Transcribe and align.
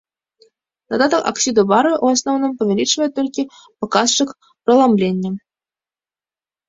Дадатак 0.93 1.23
аксіду 1.31 1.61
барыю 1.73 1.91
ў 1.91 2.07
асноўным 2.17 2.51
павялічвае 2.61 3.09
толькі 3.21 3.47
паказчык 3.85 4.29
праламлення. 4.65 5.31